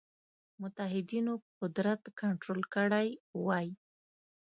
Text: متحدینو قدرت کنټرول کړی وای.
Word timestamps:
متحدینو 0.61 1.33
قدرت 1.59 2.01
کنټرول 2.21 2.61
کړی 2.73 3.07
وای. 3.45 3.67